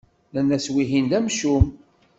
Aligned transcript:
Nnan-as 0.33 0.67
wihin 0.73 1.05
d 1.11 1.13
amcum. 1.17 1.65